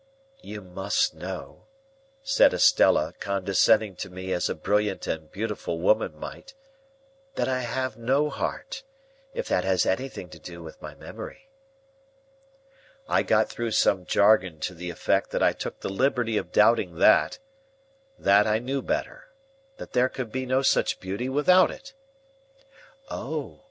"You 0.41 0.61
must 0.61 1.13
know," 1.13 1.67
said 2.23 2.55
Estella, 2.55 3.13
condescending 3.19 3.95
to 3.97 4.09
me 4.09 4.33
as 4.33 4.49
a 4.49 4.55
brilliant 4.55 5.05
and 5.05 5.31
beautiful 5.31 5.77
woman 5.77 6.19
might, 6.19 6.55
"that 7.35 7.47
I 7.47 7.59
have 7.59 7.97
no 7.97 8.27
heart,—if 8.31 9.47
that 9.47 9.63
has 9.63 9.85
anything 9.85 10.27
to 10.29 10.39
do 10.39 10.63
with 10.63 10.81
my 10.81 10.95
memory." 10.95 11.51
I 13.07 13.21
got 13.21 13.47
through 13.47 13.73
some 13.73 14.07
jargon 14.07 14.59
to 14.61 14.73
the 14.73 14.89
effect 14.89 15.29
that 15.29 15.43
I 15.43 15.53
took 15.53 15.81
the 15.81 15.89
liberty 15.89 16.35
of 16.35 16.51
doubting 16.51 16.95
that. 16.95 17.37
That 18.17 18.47
I 18.47 18.57
knew 18.57 18.81
better. 18.81 19.29
That 19.77 19.93
there 19.93 20.09
could 20.09 20.31
be 20.31 20.47
no 20.47 20.63
such 20.63 20.99
beauty 20.99 21.29
without 21.29 21.69
it. 21.69 21.93
"Oh! 23.11 23.59